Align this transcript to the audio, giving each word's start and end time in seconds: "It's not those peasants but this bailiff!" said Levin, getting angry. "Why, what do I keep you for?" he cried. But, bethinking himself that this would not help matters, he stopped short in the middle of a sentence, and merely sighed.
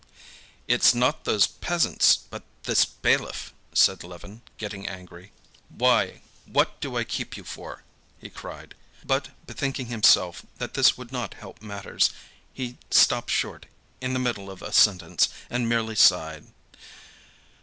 "It's 0.67 0.95
not 0.95 1.25
those 1.25 1.45
peasants 1.45 2.15
but 2.27 2.41
this 2.63 2.85
bailiff!" 2.85 3.53
said 3.71 4.03
Levin, 4.03 4.41
getting 4.57 4.87
angry. 4.87 5.31
"Why, 5.69 6.21
what 6.47 6.81
do 6.81 6.97
I 6.97 7.03
keep 7.03 7.37
you 7.37 7.43
for?" 7.43 7.83
he 8.19 8.31
cried. 8.31 8.73
But, 9.05 9.27
bethinking 9.45 9.89
himself 9.93 10.43
that 10.57 10.73
this 10.73 10.97
would 10.97 11.11
not 11.11 11.35
help 11.35 11.61
matters, 11.61 12.09
he 12.51 12.79
stopped 12.89 13.29
short 13.29 13.67
in 14.01 14.13
the 14.13 14.19
middle 14.19 14.49
of 14.49 14.63
a 14.63 14.73
sentence, 14.73 15.29
and 15.51 15.69
merely 15.69 15.93
sighed. 15.95 16.47